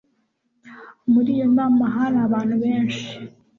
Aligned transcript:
muri 1.11 1.29
iyo 1.35 1.47
nama 1.57 1.83
hari 1.95 2.17
abantu 2.27 2.55
benshi 2.63 3.05